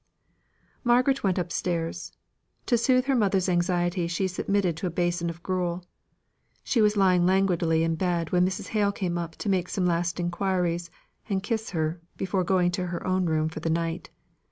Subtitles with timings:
[0.83, 2.11] Margaret went up stairs.
[2.65, 5.85] To soothe her mother's anxiety she submitted to a basin of gruel.
[6.63, 8.69] She was lying languidly in bed when Mrs.
[8.69, 10.89] Hale came up to make some last inquiries
[11.29, 14.09] and kiss her before going to her own room for the night.